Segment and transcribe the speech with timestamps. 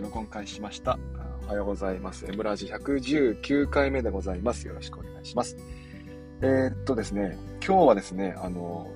[0.00, 0.98] 録音開始しました。
[1.46, 2.26] おはようございます。
[2.26, 4.66] エムラジ119回目でございます。
[4.66, 5.56] よろしくお願いします。
[6.42, 8.90] えー、っとですね、今日はですね、あの、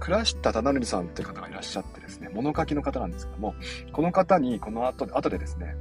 [0.00, 3.54] 倉下忠則さんという方がいらっしゃってですね、物書きの方なんですけども、
[3.92, 5.76] この方にこの後で、後でですね、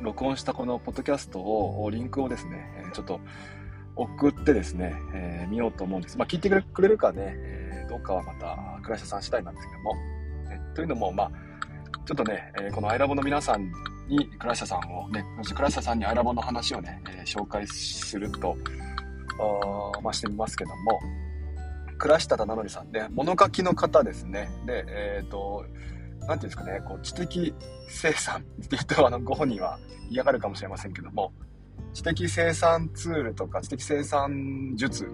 [0.00, 3.20] 録音したこのポッドキャストを、リンクをですね、ちょっと
[3.96, 6.18] 送ってですね、えー、見ようと思うんです。
[6.18, 9.94] まあ、聞いてくれるかね、えー、どうかはまた倉下さん次第なんですけども、
[10.48, 11.32] ね、というのも、まあ、
[12.06, 13.70] ちょっとね、えー、このアイラボの皆さん
[14.08, 18.56] に倉下さんをね、そして倉下さんにアイラボの話をね、えー、紹介すると、
[20.02, 21.00] まあ、してみますけども、
[21.98, 24.50] 倉下忠則さんね、物書きの方ですね。
[24.66, 25.64] で、えっ、ー、と、
[26.26, 27.54] なんていうんですかね、こう知的
[27.88, 31.32] 生産って言うと、あの、ご本人は嫌がるかもしれませんけども、
[31.92, 35.08] 知的生産ツールとか知的生産術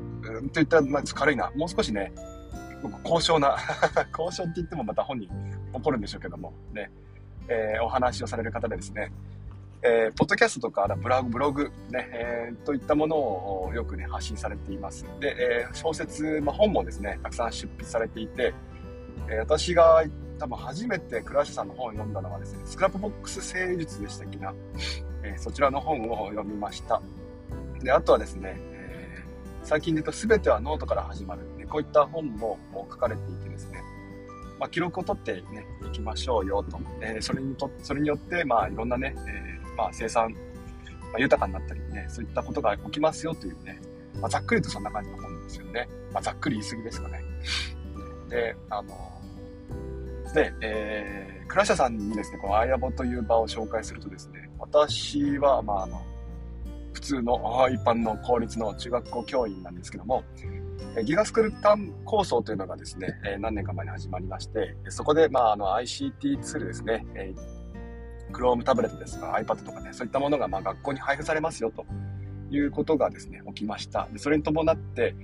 [0.52, 1.50] といった、まあ、軽いな。
[1.56, 2.12] もう少しね、
[3.02, 3.56] 高尚な
[4.12, 5.28] 高尚って言ってもまた本人
[5.72, 6.90] 怒るんでしょうけども、ね、
[7.48, 9.12] えー、お話をされる方でですね、
[9.82, 15.04] えー、ポッドキャストとかブログ、ブログね、えー、といったものをよくね、発信されています。
[15.20, 18.52] で、えー、小説、まあ、本もですね、たくさん執筆されていて、
[19.28, 20.04] え私が
[20.38, 24.52] 多分初めて倉下さんの本を読んだのはですね、スクラップボックス整術でしたっけな、
[25.22, 27.00] えそちらの本を読みました。
[27.82, 29.24] で、あとはですね、え
[29.62, 33.82] 最近で言うと全てはノートから始まる、ね、こういった本も書かれていてですね、
[34.58, 36.78] まあ、記録を取ってね、いきましょうよと。
[37.00, 43.80] えそれにと、それによって、まあ、いろんなね、えまあ、生産、まあ、豊かになったりね、そういったことが起きますよというね、
[44.20, 45.88] まあ、ざっくりとそんな感じの本ですよね。
[46.12, 47.20] まあ、ざっくり言い過ぎですかね。
[48.28, 49.16] で、あの、
[50.34, 56.02] で、えー、倉下さんにですね、この iLabo という場を紹介するとですね、私は、まあ、あの、
[56.92, 60.24] 普通の一般の公立の中学校教員なんですけども、
[61.04, 67.04] ギガスクールタン構想というのがですね、何年か前に始まりまして、そこで、まあ、あの ICT ツールですね、
[68.32, 71.84] Chrome タブレットですとか iPad とかね、そういったものがま学校に配布されますよと
[72.50, 74.08] いうことがですね、起きました。
[74.12, 75.14] でそれに伴って、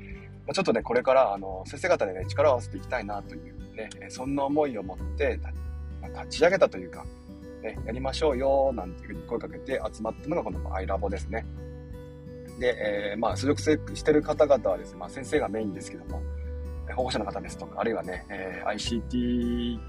[0.52, 5.40] ちょっとね、これからあの先生方でね、力を合わせていきたいなというね、そんな思いを持って、
[6.14, 7.04] 立ち上げたというか、
[7.62, 11.46] ね、やりましょうよ、なんていうふうに声かけて集まったのがこの iLabo ですね。
[12.62, 16.22] で、えー、まあ、所属してる方々はですね、まあ、先生がメインですけども、
[16.94, 19.80] 保護者の方ですとか、あるいはね、えー、ICT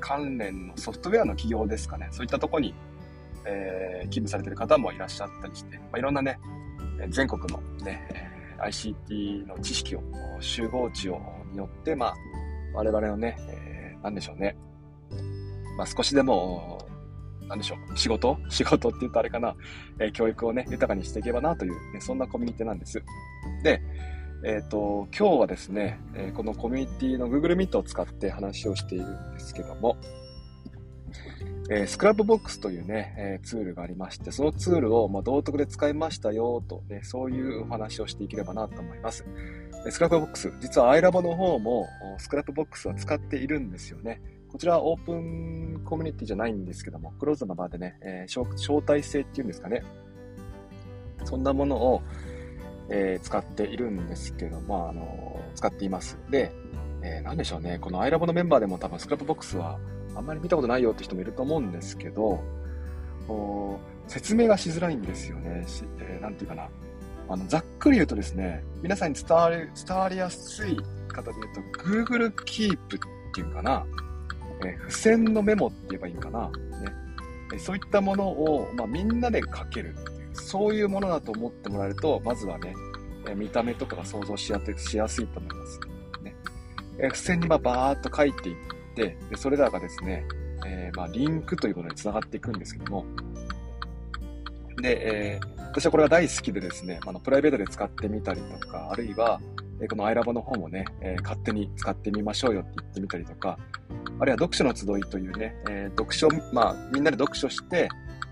[0.00, 2.74] 関連のソフトウェアの企業ですかね、そういったとこに、
[3.44, 6.38] えー、勤務されてる方もいらっしゃったりして、まあ、いろんなね、
[7.10, 8.08] 全国のね、
[8.58, 10.02] ICT の知識を、
[10.40, 11.20] 集合値を
[11.52, 12.14] によって、まあ、
[12.72, 14.56] 我々のね、えー、なんでしょうね、
[15.76, 16.86] まあ、少しでも
[17.48, 18.38] なんでしょう、仕事？
[18.48, 19.54] 仕事って言うとあれかな、
[19.98, 23.02] えー、教育をね、豊かにしていけばなという、ね、そんなコミュニティなんです。
[23.62, 23.82] で、
[24.44, 29.96] えっ、ー、と、今日はですね、えー、このコミュニティの Google Meet を使って話をしているんですけども、
[31.70, 39.24] え、 Scrapbox というね、え、ツールがありまして、そのツールを、ま、道徳で使いましたよと、ね、そういうお話をしていければなと思います。
[39.90, 41.86] スクラップボックス、実は iLabo の方も
[42.18, 44.20] Scrapbox は使っているんですよね。
[44.54, 49.82] こちらはオープンコミュニティじゃないんですけども、クローズの場でね、えー、招待制っていうんですかね。
[51.24, 52.02] そんなものを、
[52.88, 56.20] えー、使っているんですけど、まあ、あのー、使っています。
[56.30, 56.52] で、
[57.02, 59.76] えー、なんでしょうね、この iLabo のメンバーでも多分 Scrapbox は
[60.14, 62.38] あんまり見たことないよって人もいると思うんですけど、
[64.06, 65.64] 説明がしづらいんですよね。
[65.66, 66.68] しえー、ていうかな。
[67.28, 70.76] あの、ざっくり言うとですね、皆さんに伝わり、伝わりやすい
[71.08, 72.78] 方で言うと、Google Keep っ
[73.34, 73.84] ていうかな。
[74.64, 76.48] え付箋のメモって言えばいいかな。
[76.48, 76.52] ね、
[77.54, 79.94] えそういったものを、まあ、みんなで書ける
[80.32, 82.74] そういうものだと思ってもらえると、まずはね、
[83.28, 85.80] え見た目とかが想像しやしやすいと思います。
[86.22, 86.34] ね、
[86.98, 88.56] え付箋にまバーっと書いていっ
[88.94, 90.26] て、でそれらがですね、
[90.66, 93.06] えー、まあ、リンクということにつながっていくんですけども、
[94.82, 99.40] で、えー、私はこれが大好きでですね、あのプライベートで使ってみたりとか、あるいは、
[99.80, 103.58] えこの iLabo の方もね、え、勝手に使ってみましょうよって言ってみたりとか、
[104.20, 107.88] あるいは読書の集いというね、え、読書、まあ、みんなで読書して、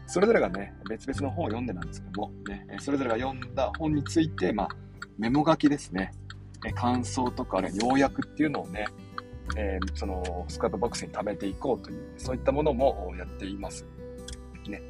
[0.06, 4.69] それぞれがね、別々の本を読んでなんですけども、ね、それぞれが読んだ本について、まあ、
[5.19, 6.12] メモ書きですね、
[6.64, 8.87] え感想とか、あるいは要約っていうのをね、
[9.56, 13.84] えー、そのスクラップボックスに貯めていこうという、そういったものもやっています。
[14.69, 14.81] ね、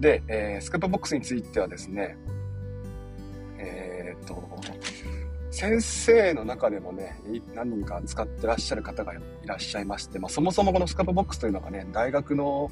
[0.00, 2.16] で、えー、 Scrapbox についてはですね、
[3.58, 4.42] えー、っと、
[5.50, 7.20] 先生の中でもね、
[7.54, 12.70] 何人か使ってらっしゃる方がいらっしゃいまして、まあ、そもそもこの Scrapbox というのがね、大学の、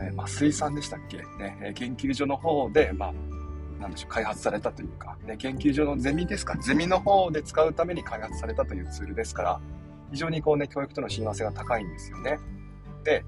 [0.00, 3.12] えー、増井さんでしたっけ、ね、研究所の方で、まあ、
[3.82, 9.60] なんでしょう、開発されたというか、ね、研究所のゼミですか、ゼミの方で使うために開発されたというツールですから、
[10.10, 12.38] 非常にこうね、教育との親和性が高いんですよね。
[13.02, 13.22] で、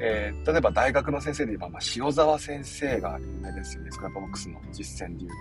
[0.00, 5.36] えー、例えば大学の先生で言えば、まあ、塩沢先生が有名ですよね、 Scrapbox の実践で言うと。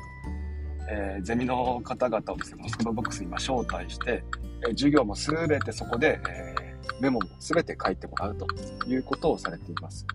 [0.89, 4.23] えー、ゼミの方々をですね、 Scrapbox に招待して、
[4.63, 8.47] えー、授業もすべてそこで、えー、メモもすべて書いてもらうと
[8.87, 10.05] いうことをされています。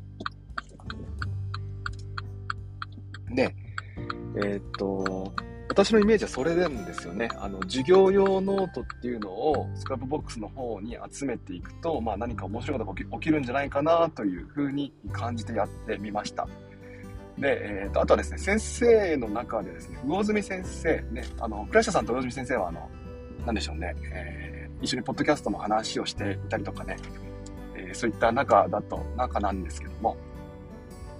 [3.35, 3.55] で、
[4.37, 5.33] えー、っと、
[5.73, 7.31] 私のイメージはそれなんですよね。
[7.39, 16.47] あの、授業用ノートっていうのを Scrapbox の方に集めていくと、まあ何か面白いことが起きるんじゃないかなというふうに感じてやってみました。
[17.39, 22.91] で、えーと、あとはですね、先生の中でですね、魚住先生、ね、あの、倉下さんと魚住先生は、あの、
[23.47, 26.99] なんでしょうね、えー、一緒にポッドキャストの話をしていたりとかね、
[27.75, 30.19] えー、そういった中だと、中なんですけども、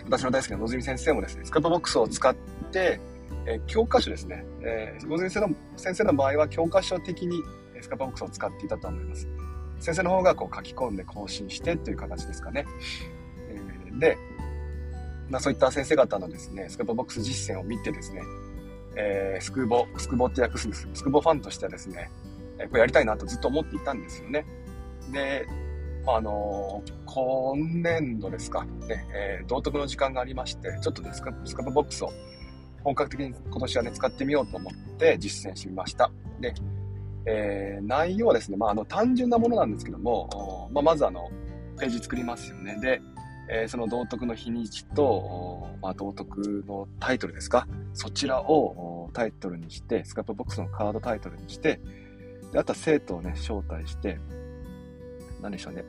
[0.05, 2.35] 私の大好きな魚住先生もですね、 Scrapbox を使っ
[2.71, 3.01] て、
[3.47, 7.37] えー、教科書ですね、えー、先生の先生の場合は教科書的に
[7.81, 9.29] Scrapbox を使っていたと思います。
[9.81, 12.67] 先生の方がこう書き込んで更新してという形ですかね。
[13.49, 14.17] えー、で、
[15.29, 18.23] まあ、そういった先生方のですね、スクーボックス実践を見てですね、
[18.95, 20.89] えー、スクボ、スクボって訳すんです。
[20.95, 22.11] スクボファンとしてはですね、
[22.59, 24.47] え、これやりたいなとずっと思っていたんですよね。
[25.11, 25.47] で、
[26.07, 32.13] あのー、今年度ですか、ね、えー、道徳の時間がありまして、ちょっとね、スカスカボックスを
[32.85, 36.11] 本格的に今年はね、使ってみようと思って実践してみました。
[36.41, 36.55] で、
[37.27, 41.31] えー、内容はですね、まあ、あの、単純なものなんですけども、まあ、まずあの、
[41.79, 42.79] ページ作りますよね。
[42.81, 43.01] で、
[43.51, 51.81] えー、その道徳の日にちと、まあ、道徳のタイトルですか、そちらをタイトルにして、スカップボックスのカードタイトルにして、
[52.53, 54.19] であとは生徒をね、招待して、
[55.41, 55.85] 何でしょうね、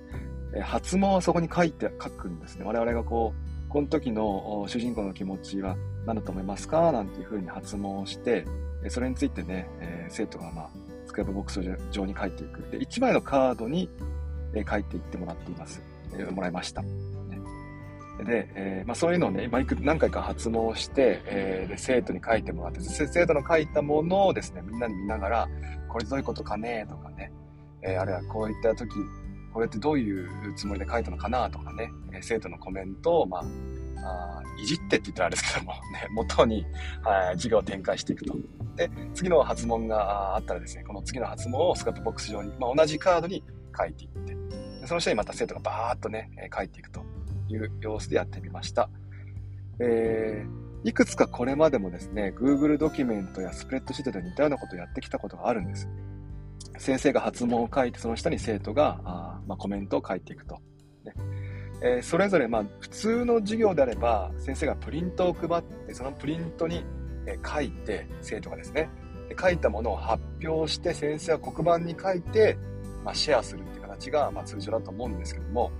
[0.55, 2.65] えー、発問はそこに書いて、書くんですね。
[2.65, 3.33] 我々がこ
[3.67, 5.75] う、この時の主人公の気持ちは
[6.05, 6.91] 何だと思いますか？
[6.91, 8.45] なんていうふうに発問をして、
[8.89, 10.69] それについてね、えー、生徒がまあ、
[11.05, 11.61] スクラップボックス
[11.91, 12.61] 上に書いていく。
[12.71, 13.89] で、1枚のカードに
[14.55, 15.81] え書いていってもらっています。
[16.17, 16.83] えもらいました。
[18.23, 25.49] で、えー、まあ、そういうのをね、まあ、何回か発問して、えー、で生徒に書いてもらって、生徒の書いたものをですね、みんなに見ながら、
[25.89, 27.31] これどういうことかねとかね、
[27.81, 28.91] えー、あるいはこういった時、
[29.51, 33.43] これってどういうつもりで書いたのかなとかね、え生徒のコメントを、まあ、
[34.03, 35.79] あいじってって言ったらあれですけども、ね、
[36.13, 36.65] 元に、
[37.03, 38.35] はい、授業を展開していくと。
[38.75, 43.43] で、次の発問があったらですね、この次の発問をスカットボックス上に、まあ、同じカードに
[43.77, 44.37] 書いていって、
[44.87, 47.03] その下にまた生徒がバーっとね、書いていくと。
[47.49, 48.89] いう様子でやってみました。
[49.79, 55.89] えー、いくつかこれまでもですね、Google ドキュメントやスプレッドシートで似たようなことをやってきたことがあるんです。
[56.77, 60.59] 先生が発問を書いて、その下に生徒があ、まあ、コメントを書いていくと。
[61.03, 61.13] ね
[61.83, 66.83] えー、それぞれ、まあ、普通の授業であれば、先生がプリントを配って、そのプリントに、
[67.45, 68.89] 書いて、生徒がですね、
[69.39, 72.57] 書いたものを発表して、先生は黒板に書いて、
[73.03, 75.71] まあ、シェアするっていう形が、まあ、通常だと思うんですけども、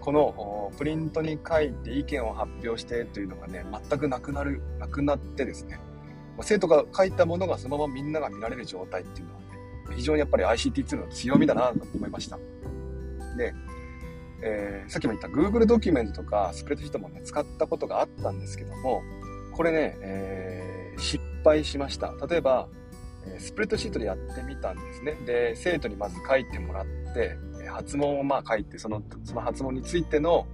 [0.00, 5.80] このプリントに書いて意見を発表してというのがね、全くなくなる、なくなってですね、
[6.42, 9.46] 生徒が書いたものがそのままみんなが見られる状態っていうのはね、
[9.96, 12.38] 非常にやっぱり ICT ツールの強みだなと思いました。
[13.36, 13.52] で、
[14.42, 19.02] えー、さっきも言った Google ドキュメントとかスプレッドシートもね、使ったことがあったんですけども、
[19.52, 22.12] これね、えー、失敗しました。
[22.28, 22.68] 例えば、
[23.38, 25.14] スプレッドシートでやってみたんですね。
[25.26, 27.36] で、生徒にまず書いてもらって、
[27.70, 30.46] 発問をまあ書いて、その、その発問についての、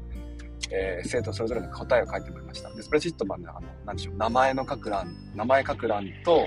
[0.70, 2.72] えー、生徒それぞれの答えを書いてもらいました。
[2.74, 6.46] で、スプレッドシートはね、あの、なんでしょう、名前の書く欄、名前書く欄と、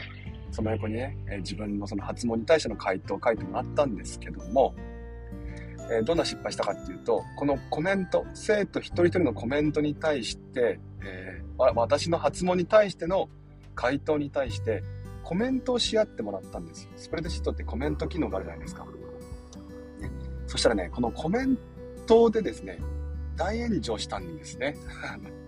[0.51, 4.73] その横にね、え、自分のその発問に対しての回答を書いてもらったんですけども、
[5.91, 13.29] え、どんな失敗したかっていうと、このコメント、生徒一人一人のコメントに対して、えー、私の発問に対しての
[13.75, 14.83] 回答に対して、
[15.23, 16.89] コメントをし合ってもらったんですよ。
[16.97, 18.85] スプレッドシートってコメント機能があるじゃないですか。
[20.47, 21.57] そしたらね、このコメン
[22.05, 22.79] トでですね、
[23.35, 24.77] 大炎上したんですね。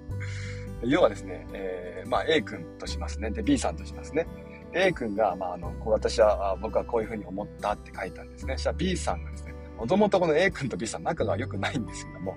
[0.84, 3.32] 要はですね、えー、まあ A 君としますね。
[3.32, 4.27] で、B さんとしますね。
[4.74, 8.53] A 君が、まあ、あの、私は、僕はこういうふうに思ったって書いたんですね。
[8.56, 12.36] そしたら B さんがですね、もともとこの A 君と B さん仲が良くないんですけども、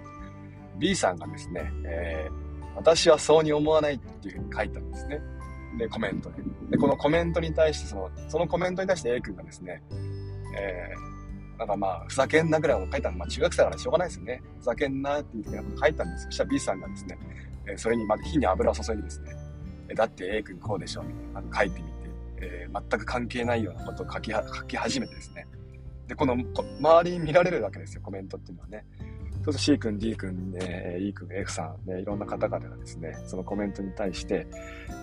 [0.79, 5.21] B さんがですね、えー、私はそうに思わないっていうふうに書いたんですね。
[5.79, 6.43] で、コメントで。
[6.71, 9.83] で、このコメントに対して、その、そのコメントに対して A 君がですね、
[10.57, 14.43] えー、なんかまあ、ふざけんなぐらいを書いたの、まあ中学生だからしょうがないですよね。
[14.59, 17.19] ふざけんなっていうふうなこと書いたんですそしたら B さんがですね、
[17.67, 19.33] えー、それにまだ火に油を注いでですね、
[19.89, 21.93] え、だって A 君こうでしょ、みたいな書いてみて、
[22.43, 25.47] えー、全く関係ないようなことを書き書き始めてですね。
[26.11, 28.85] で、この、周りに見られるわけですよ、コメントっていうのはね。
[29.45, 34.49] そうすると C 君、D 君、ね、E 君、F さん、ね、いろんな方々がですね、そのコメントに対して、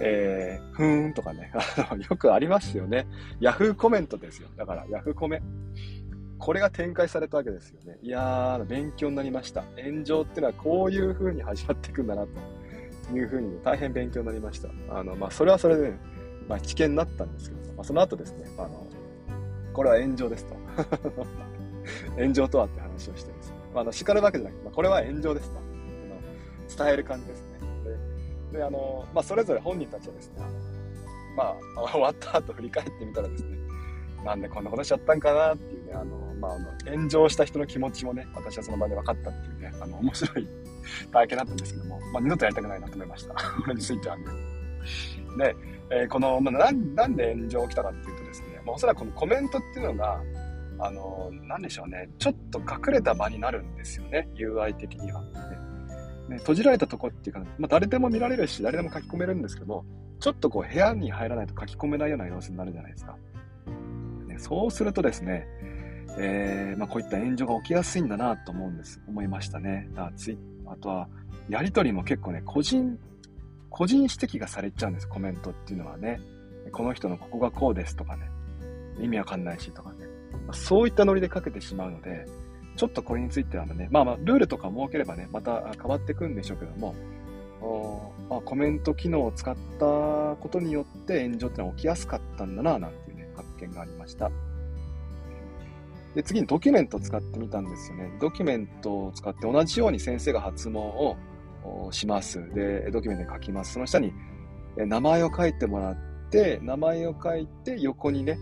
[0.02, 1.54] えー、ふーんとかね、
[1.90, 3.08] あ のよくありますよね。
[3.40, 4.50] Yahoo コメントですよ。
[4.58, 5.42] だから Yahoo コメ。
[6.40, 7.98] これが展開されたわけですよね。
[8.02, 9.64] いやー、勉強になりました。
[9.82, 12.28] 炎上っていうのはこういう風に始まっていくんだな、
[13.10, 14.70] という風に、大変勉強になりました。
[14.90, 15.94] あの、まあ、それはそれで、
[16.50, 18.86] まあ、危険になったんですけど、まあ、その後ですね、あの、
[19.74, 20.66] これは炎上ですと。
[22.17, 25.67] 炎上とはって話をしてですね、まあ、あの叱るわけじゃなくて、まあ、これは炎上ですと。
[26.77, 27.48] 伝える感じですね。
[28.51, 30.41] で、あの、まあ、それぞれ本人たちはですね、
[31.36, 33.57] まあ、終わった後振り返ってみたらですね、
[34.25, 40.48] なんでこんなことしちゃったんかなっていうね、あの、まあ、あの炎上した人の気持ちもね、私はその場で分かったっていうね、あの、面白い
[41.12, 43.34] 体験だったんですけども、まあ、二度とやりたくないなと思いました。
[43.63, 44.25] これについてはね。
[45.38, 45.55] で、
[45.91, 50.22] えー、この、まあ、な、なんで炎上起きたかっていうとですね、まあ、おそらくこのコメントっていうのが、
[50.79, 55.22] あの、なでしょうね、ちょっと隠れた場になるんですよね、UI 的には。
[56.29, 59.86] ね、閉じられたとこっていうか、まあ、誰でも見られるし、誰でも書き込めるんですけど、
[60.19, 63.15] ちょっとこう部屋に入らないと書き込めないような様子になるじゃないですか。
[64.27, 65.48] ね、そうするとですね、
[66.19, 69.89] えー、まあ、こういった炎上が起きやすいんだなと思うんです、思いましたね。
[69.93, 71.07] だツイあとは、
[71.50, 73.00] やりとりも結構ね、個人、
[73.69, 76.19] 個人指摘がされちゃうんです、コメントっていうのはね。
[76.72, 78.29] この人のここがこうですとかね、
[79.00, 80.07] 意味わかんないしとかね。
[80.54, 82.25] そういったノリでかけてしまうので、
[82.75, 86.96] ちょっとこれについてはね、まあまあ、ルールとか設ければね、また変わってくんでしょうけども、
[88.30, 94.32] まあ、コメント機能を使ったことによって炎上ってのは起きやすかったんだな、なんていうね、発見がありました。
[96.16, 98.12] で、次にドキュメントを使ってみたんですよね。
[98.20, 101.18] ドキュメントを使って同じように先生が発問を
[101.92, 102.54] します。
[102.54, 103.74] で、ドキュメントに書きます。
[103.74, 104.13] その下に
[104.77, 105.98] 名前を書いてもらっ
[106.30, 108.38] て、名前を書いて横にね、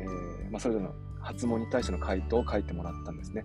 [0.00, 3.44] えー、まあ、それぞれの発問に対しての回答を書いてもらったんですね。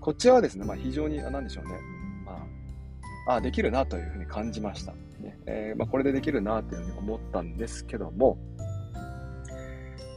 [0.00, 1.78] こちらはですね、まあ、非常に、なんでしょうね。
[2.24, 2.46] ま
[3.32, 4.92] あ、あ、できるなというふうに感じました。
[5.20, 8.38] ねえー、まあ、これでできるなというふうに思ったんですけども、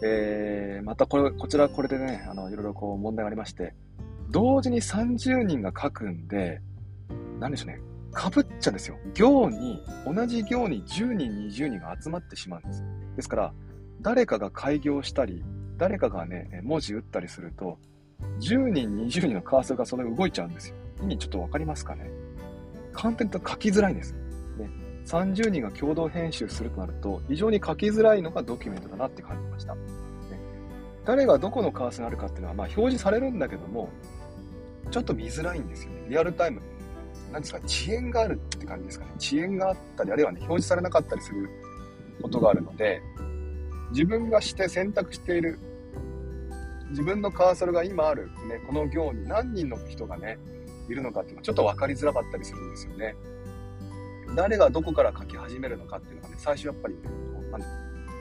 [0.03, 3.75] えー、またこれ、こちらこれでね、あの、いろいろこう問題がありまして、
[4.29, 6.61] 同時に30人が書くんで、
[7.39, 8.97] なんでしょうね、かぶっちゃうんですよ。
[9.13, 12.83] 行に、同じ行に10人、20人が集まってしまうんです。
[13.17, 13.53] ですから、
[14.01, 15.43] 誰かが開業したり、
[15.77, 17.77] 誰かがね、文字打ったりすると、
[18.39, 20.75] 10人、20人のカーソルがそれ動いちゃうんですよ。
[21.01, 22.09] 意味ちょっとわかりますかね？
[22.93, 24.13] 簡単に言うと書きづらいんです。
[24.57, 24.69] ね、
[25.05, 29.73] 30人が共同編集するとなると、非常に書きづらいのがドキュメントだなって感じました。
[29.75, 29.81] ね、
[31.05, 33.89] 誰がどこのカーソルにあるかっていうのは、まあ、表示されるんだけども、
[34.91, 36.05] ちょっと見づらいんですよね。
[36.09, 36.61] リアルタイム。
[37.31, 39.11] なんですか、遅延があるって感じですかね。
[39.17, 41.49] 遅延があったり、あるいはね、表示されなかったりする
[42.21, 43.01] ことがあるので、
[43.91, 45.59] 自分がして選択している
[46.91, 50.37] 自分のカーソルが今ある、ね、この行に何人の人がね、
[50.89, 53.15] いるのかっていうのはちょっと分かりづらかったりするんですよね。
[54.35, 56.95] 誰がどこから書き始めるのかっていうのがね、最初やっぱり、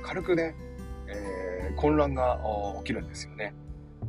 [0.03, 0.55] 軽くね、
[1.09, 2.39] えー、混乱が
[2.79, 3.55] 起きるんですよね。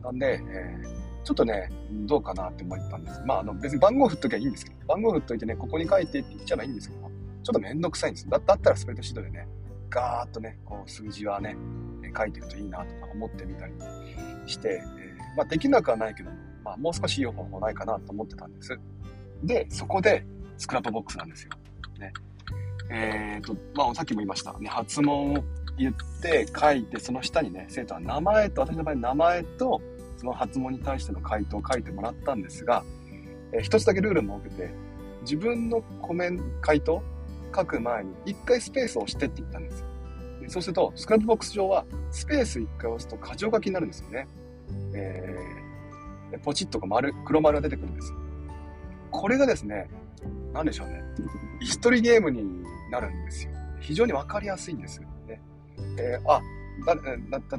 [0.03, 1.69] なんで、えー、ちょっとね、
[2.05, 3.21] どうかなって思ったんです。
[3.25, 7.09] まあ、あの別に番号振っときゃいいんですけど、番号振っといてね、ここに書いてって言っちゃえばいいんですけど、ちょ
[7.51, 8.29] っとめんどくさいんです。
[8.29, 9.47] だだったらスプレッドシートでね、
[9.91, 11.55] ガーッとね、こう数字はね、
[12.17, 13.73] 書いてるといいなとか思ってみたり
[14.47, 18.79] して、えー、まあ、できなくはないけども、まあ、もう少しいい方法ないかなと思ってたんです。
[19.43, 20.25] で、そこで、
[20.57, 21.51] スクラップボックスなんですよ。
[21.99, 22.13] ね。
[22.89, 24.57] えっ、ー、と、まあ、さっきも言いました。
[24.59, 25.43] ね、発問を
[25.77, 29.81] 言って書いて、その下にね、生徒は名前と、私の場合名前と、
[30.17, 32.83] その発問に対しての回答を書いてもらったんですが、
[33.53, 34.73] えー、一つだけルール設けて、
[35.21, 37.03] 自分のコメント、回答
[37.55, 39.87] 書く前に一回スペースを押してって言ったんですよ。
[40.47, 44.27] そうすると、 Scrapbox 上はスペース1回押すと箇条書きになるんですよね。
[44.93, 48.13] えー、ポチッとか丸、黒丸が出てくるんです。
[49.11, 49.89] これがですね、
[50.53, 51.03] 何でしょうね。
[51.59, 53.51] 一人ゲームになるんですよ。
[53.79, 54.99] 非常にわかりやすいんです。
[54.99, 55.41] ね
[55.97, 56.41] えー、あ
[56.85, 57.01] だ例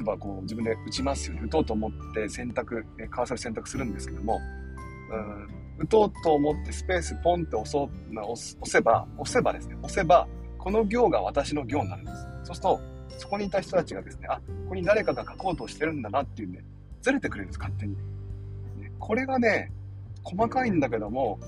[0.00, 1.42] えばこう自分で打ちますよね。
[1.44, 4.40] 打とうと思って選択、カーソル選択するんですけども、
[5.10, 12.26] うん打とうと思ってスペースポンって押そう押せば、押せばですね、押せば、この行が私の行になるんです。
[12.44, 12.80] そうすると、
[13.18, 16.64] そこにいた人たちがですね、あ、ここに誰かが書こうとしてるんだなっていうね、
[17.00, 17.96] ずれてくれるんです、勝手に。
[18.98, 19.72] これがね、
[20.22, 21.38] 細かいんだけども、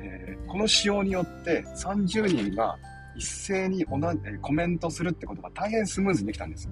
[0.00, 2.78] えー、この仕様によって30人が
[3.16, 6.68] 一斉に同じ、コメントするってことが大変スムーズにできたんです。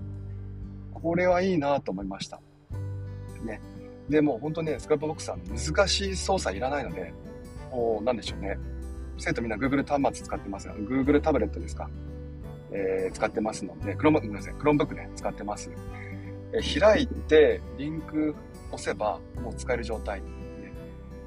[0.92, 2.40] これはいいなと思いました。
[3.44, 3.60] ね。
[4.08, 7.12] で、もう本当ね、スクラップボックスは難しい操作いらないので、
[7.70, 8.58] もうなんでしょうね。
[9.18, 11.88] 生徒みんな Google 端末使ってますが、Google タブレットですか。
[12.75, 15.70] えー、使ってますので、 Chrome、ごめんなさい、 Chromebook ね、使ってます。
[16.52, 18.34] えー、開いて、リンク
[18.73, 20.20] 押せば、もう使える状態。
[20.20, 20.26] ね、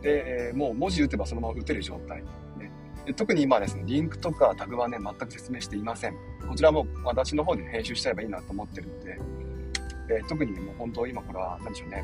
[0.02, 2.22] で、えー、もう文字打てばそのまま打てる状態。
[2.58, 2.72] ね、
[3.06, 6.16] で特に今ですね、リンクとかタグはね、全く説明していません。
[6.48, 9.20] こちらも私の方で編集しちゃえばいいなと思ってるので、
[10.10, 12.04] えー、特にねもう本当今これは、何でしょうね、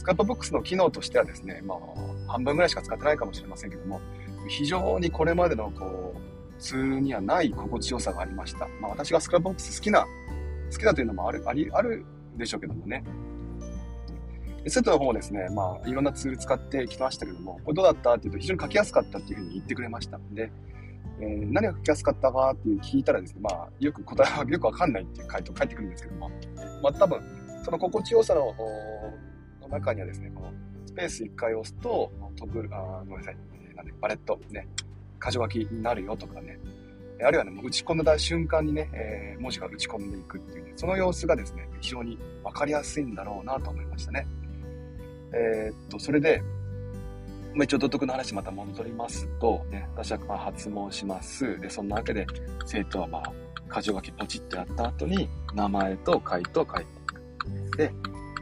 [0.00, 1.78] Scrapbox の機能としてはですね、まあ、
[2.26, 4.00] 半分ぐらいしか使ってないかもしれませんけども、
[4.48, 8.66] 非常にこれまでのこう、ツールにはない心地よさがありました。
[8.80, 10.06] まあ、私が Scrapbox 好きな、
[10.72, 12.06] 好きだというのもある、あり、ある
[12.38, 13.04] でしょうけどもね。
[14.68, 20.50] 生徒の方もですね、まあ、いろんなツール使ってきましたけども、これどうだったっていうと、非常に書きやすかったっていうふうに言ってくれましたんで、
[21.20, 26.30] えー、何が書きやすかったかっていう聞いたらですね、まあ、よく答えはよくわかんないっていう回答返ってくるんですけども、
[26.82, 27.20] まあ、多分、
[27.62, 28.54] その心地よさの
[29.70, 30.52] 中にはですね、この
[30.86, 33.36] スペース1回押すと、飛ぶ、あごめんなさい、
[33.68, 34.68] えー、なんで、バレット、ね、
[35.24, 36.58] 箇条書きになるよとかね、
[37.22, 44.26] あるいはね、もう打ち込んだ瞬間にね、えー、文字が打ち込んでいくっていうね、その様子がですね、非常にわかりやすいんだろうなと思いましたね。
[45.32, 46.42] えー、っと、それで、
[47.54, 51.60] ま、一応道徳の話また戻りますと、ね、私はまあ発問します。
[51.60, 52.26] で、そんなわけで、
[52.64, 53.32] 生徒はまあ、
[53.72, 57.76] 箇条書きポチってやった後に、名前と回答を書いていく。
[57.76, 57.92] で、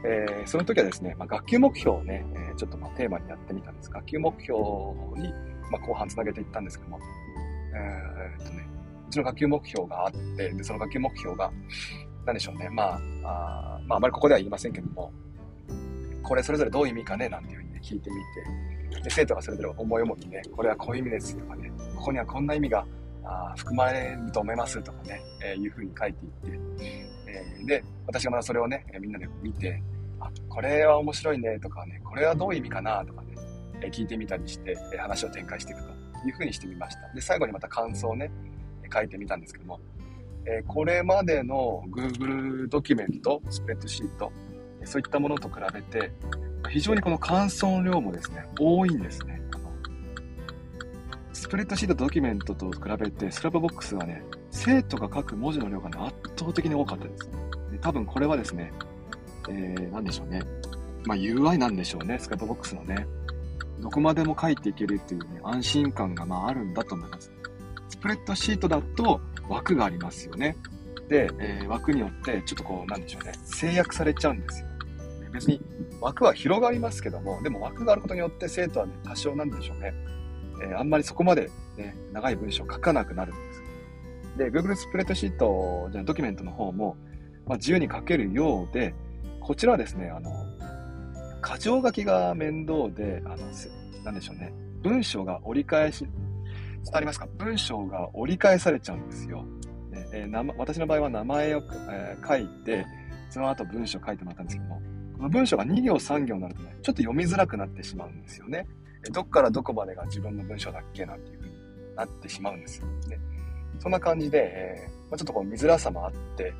[0.03, 3.89] えー、その時はですね、まあ、学級目標をね、えー、ちょっとまテーマにやってみたんです。
[3.89, 4.59] 学級目標
[5.17, 5.33] に、
[5.71, 6.99] まあ、後半つなげていったんですけども、
[7.75, 8.67] えー、っとね、
[9.07, 11.51] うちの学級目標があって、で、その学級目標が、
[12.25, 15.11] 何でしょうね、まあ、あまあ、あまりここでは言いませんけども、
[16.23, 18.09] これそれぞれどういう意味かねなんていうふうにね、聞いて
[18.91, 22.85] みて、で生徒がそれぞれ思い思いにね、これはこういう意味ですとかね、ここにはこんな意味が
[23.23, 26.59] あ含まれると思いますとかね、えー、いうふうに書いていって、
[27.29, 29.81] えー、で、私がまたそれをね、みんなで見て、
[30.19, 33.35] あ、これは面白いねとかね、これはどういう意味かなとかね、
[33.81, 35.89] え、聞いてみたりして、え話を展開していくと
[36.27, 37.13] いうふうにしてみました。
[37.13, 38.31] で、最後にまた感想をね、
[38.91, 39.79] 書いてみたんですけども、
[40.45, 44.31] えこれまでの Google ドキュメント、スプレッドシート、
[44.83, 46.11] そういったものと比べて、
[46.69, 49.41] 非常にこの感想量もですね、多いんですね。
[51.33, 54.23] スプレッドシートドキュメントと比べて、スラップボックスはね、
[54.61, 57.29] 生徒が書く文字の量が、ね、圧倒的に多かったです。
[57.71, 58.73] で多分これはですね、
[59.47, 60.41] えー、なんでしょうね。
[61.05, 63.07] まあ UI なんでしょうね、 Scrapbox のね。
[63.79, 67.31] どこまでも書いていけるっていうね、安心感がまああるんだと思います。
[67.87, 70.57] スプレッドシートだと枠がありますよね。
[71.07, 74.67] で、えー、枠によってちょっとこう、なんでしょうね、制約されちゃうんですよ。
[75.31, 75.61] 別に
[76.01, 79.93] 枠は広がりますけども、でも枠があることによって生徒はね、多少なんでしょうね、
[80.63, 83.68] えー、あんまりそこまでね、長い文章を書かなくなるんです。
[84.39, 86.95] で、Google スプレッドシート、じゃドキュメントの方も、
[87.45, 88.95] まあ、自由に書けるようで、
[89.41, 90.31] こちらはですね、あの、
[91.43, 93.37] 箇条書きが面倒で、あの、
[94.03, 96.05] なんでしょうね、文章が折り返し、
[96.85, 97.27] 伝わりますか？
[97.37, 99.43] 文章が折り返されちゃうんですよ。
[99.91, 102.85] ねえー、私の場合は名前を、えー、書いて、
[103.29, 104.81] その後文章書いてもらったんですけども、
[105.17, 108.65] この文章が2行3行になるとね、ちょっと読みづらくなってしまうんですよね。
[109.11, 112.87] どっからどこまでが自分の文章だっけなんていう風になってしまうんですよ。
[113.09, 113.19] ね、
[113.79, 116.53] そんな感じで、えー、ま、ちょっとこう見づらさもあって、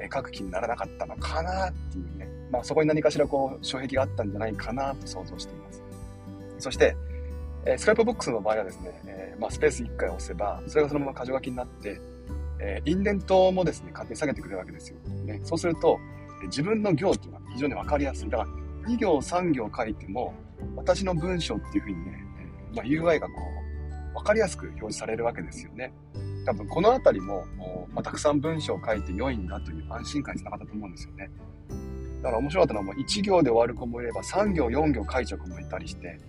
[0.00, 5.82] えー、書く気にならなかったのかなっていうね、まあ、そこに何かしらこう障壁があったんじゃないかなと想像しています。
[6.58, 6.96] そして、
[7.66, 12.00] えー、 Scrapbox の場合はですね、えまあ、スペース1回押せば、それがそのまま箇条書きになって、
[12.60, 14.98] えインデントもですね、勝手に下げてくれるわけですよ。
[15.24, 15.98] ね、そうすると、
[16.44, 18.30] 自分の行っていうのは非常に分かりやすい。
[18.30, 18.50] だから、
[18.88, 20.34] 2行3行書いても、
[20.76, 22.24] 私の文章っていうふうにね、
[22.74, 23.34] まあ、UI がこ
[24.12, 25.92] う、分かりやすく表示されるわけですよね。
[26.44, 27.46] 多分このあたりも、
[27.92, 31.30] まあ、たくさん文章を書いて良いんだという安心感につながったと思うんですよね。
[32.22, 36.20] だから面白かったのはもう1行で終わる子もいれば3行4行書いちゃう子もいたりして、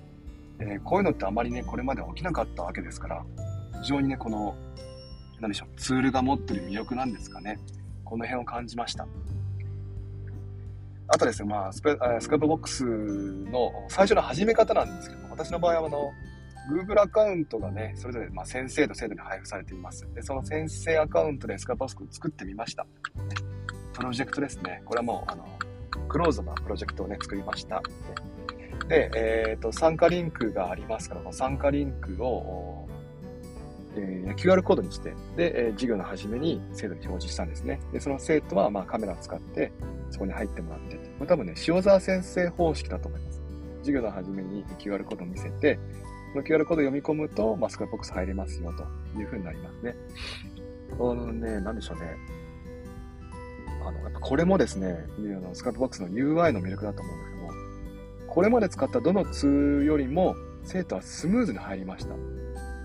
[0.60, 3.26] えー、こういうのってあまりね、これまで起きなかったわけですから、
[3.82, 4.56] 非常にね、この、
[5.40, 7.60] 何でしょう、ツールが持ってる魅力なんですかね。
[8.04, 9.08] この辺を感じました。
[11.08, 16.12] あとですね、まあ、スペ Scrapbox の最初の始め方なんですけど、私の場合はあの、
[16.70, 20.08] Google アカウントがね、それぞれまあ先生と生徒に配布されています。
[20.14, 22.86] で、その先生アカウントで Scrapbox を作ってみました。
[23.94, 24.82] プロジェクトですね。
[24.86, 25.46] これはもう、あの、
[26.08, 27.82] クローズなプロジェクトをね、作りました。
[28.88, 32.88] で、えっ、ー、と、参加リンクがありますから、この参加リンクを、
[33.96, 37.80] えー、QR コードにして、で、えー、授業の初めに生徒に表示したんですね。
[37.92, 39.72] で、その生徒は、まあ、カメラを使って、
[40.10, 43.42] そこに入ってもらってこれ多分ね、塩沢先生方式だと思います。
[43.80, 45.80] 授業の初めに QR コードを見せて、
[46.36, 48.84] の QR コード読み込むと、マスクボックス入れますよと
[49.20, 49.96] いう風になりますね。
[50.98, 52.16] このね、なんでしょうね。
[53.86, 55.06] あの、やっぱこれもですね、
[55.54, 57.54] スカートボックスの UI の魅力だと思うんですけども、
[58.28, 62.16] これまで使ったどのツールよりも、生徒はスムーズに入りました。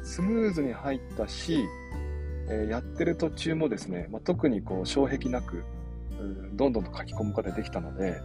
[0.02, 1.64] スムーズに入ったし、
[2.50, 5.64] えー、やってる途中もですね、まあ、特にこう障壁なく、
[6.54, 8.20] どんどんと書き込むことができたので、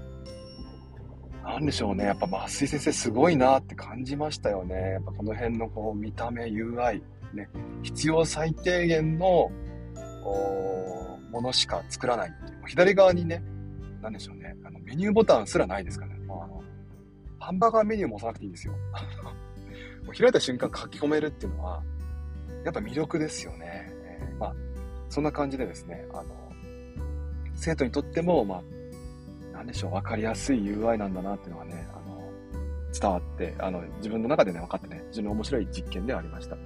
[1.44, 2.06] なんでしょうね。
[2.06, 4.76] やっぱ増井先生すごいなって感じましたよね。
[4.94, 7.02] やっぱこの辺のこう見た目、UI、
[7.34, 7.50] ね、
[7.82, 9.52] 必要最低限の
[11.32, 12.62] ものしか作らないっていう。
[12.66, 13.44] 左側にね、
[14.02, 14.56] なんでしょうね。
[14.64, 16.20] あのメニューボタンすらないですからね。
[16.24, 16.64] あの
[17.40, 18.74] ハンバーガーメニューも押さなくていいんですよ。
[20.06, 21.84] もう開いた瞬間書き込めるっていうのは、
[22.64, 23.92] やっぱ魅力ですよね。
[24.06, 24.56] えー、まあ、
[25.10, 26.52] そんな感じでですね、あの、
[27.54, 28.64] 生徒にとっても、まあ、
[29.63, 32.30] なんでしょう、わかりやすい UI なんだなっていうのがね、あの、
[32.99, 36.58] 伝わって、あの、自分の中でね、分かってね、非常に面白い実験ではありました。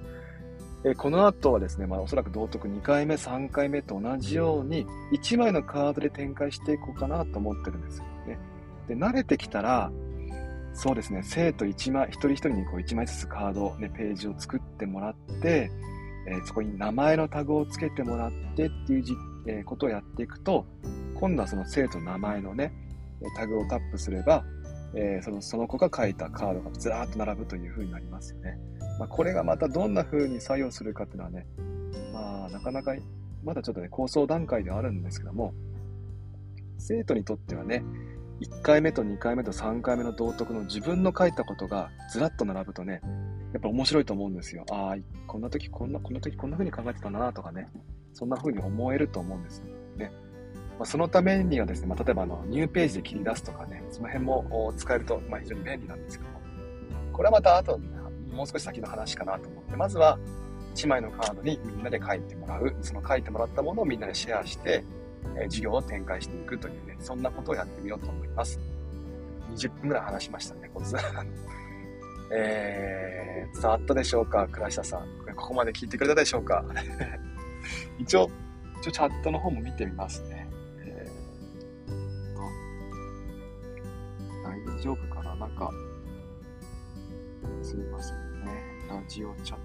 [0.84, 8.38] えこの後はですね、まあ、おそらく道徳2回目、3回目と同じように、1枚のカードで展開していこうかなと思ってるんですよね。
[8.88, 9.92] で、慣れてきたら、
[10.72, 15.70] そうですね、生徒1枚、一人一人にこう1枚ずつカード、ね、ページを作ってもらって、
[16.26, 19.14] えー、そこに名前のタグをつけてもらってっていうじ、
[19.46, 20.66] えー、ことをやっていくと、
[21.18, 22.72] 今度はその生徒の名前のね、
[23.36, 24.44] タグをタップすれば、
[24.94, 28.58] えー、そのその子が書いたカードがずらーっと並ぶという風になりますよね。
[28.98, 31.46] まあ、これがまたどんな風に作用するかっていうのはね、
[32.12, 32.94] まあ、なかなか、
[33.44, 35.52] まだちょっとね、構想段階ではあるんですけども、
[36.78, 37.84] 生徒にとってはね、
[38.40, 43.00] 1回目と2回目と3回目の道徳の自分の書いたことがずらっと並ぶとね、
[43.52, 44.64] やっぱ面白いと思うんですよ。
[44.70, 47.68] ああ、こんな時こんな、この時こんな風に考えてたなとかね、
[48.12, 50.12] そんな風に思えると思うんですよね。
[50.78, 56.40] ま、そのためにはですね、まあ、例えばあのニューページで切り出すとかね、その辺も使えると、ま、非常に便利なんですけども、
[57.12, 57.78] これはまた後、
[58.32, 60.18] もう少し先の話かなと思って、まずは
[60.74, 64.84] 1枚のカードにみんなで書いてもらう、その書いてもらったものをみんなでシェアして、
[65.36, 68.60] え授業を展開していくというね、そんなことをやってみようと思います。
[69.54, 70.94] 20分ぐらい話しましたね、こつ。
[72.30, 75.06] えー、伝わったでしょうか倉下さん。
[75.34, 76.64] ここまで聞いてくれたでしょうか
[77.98, 78.30] 一応、
[78.80, 80.37] 一応チャットの方も見てみますね。
[84.78, 85.34] 大丈夫かな？
[85.34, 85.72] なんか、
[87.62, 88.62] すみませんね。
[88.88, 89.64] ラジオチャット。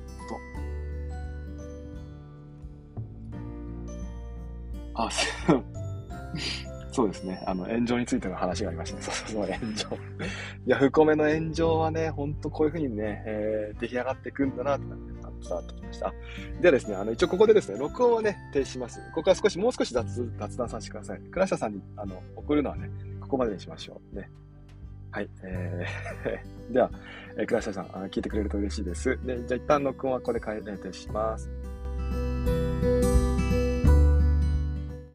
[4.95, 5.09] あ、
[6.91, 7.43] そうですね。
[7.45, 9.03] あの、炎上についての話がありましたね。
[9.03, 9.87] そうそうそう、炎上。
[10.65, 14.85] いや、コメの炎上はね、ほんとこういう風にね、えー、出来上がっていくんだなって
[15.43, 16.11] 伝わってきました。
[16.59, 18.99] ではですね、あの、一応ここでですね、録音をね、停止します。
[19.13, 21.19] ここは少し、もう少し雑雑談させてください。
[21.19, 22.89] 倉下さんに、あの、送るのはね、
[23.21, 24.15] ここまでにしましょう。
[24.15, 24.29] ね。
[25.13, 25.29] はい。
[25.43, 26.89] えー では、
[27.37, 29.19] えー、倉下さん、聞いてくれると嬉しいです。
[29.23, 31.51] で、じゃあ一旦録音はここで停止します。